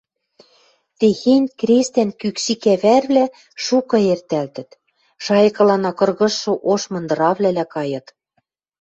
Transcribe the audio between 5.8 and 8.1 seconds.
кыргыжшы ош мындыравлӓлӓа кайыт.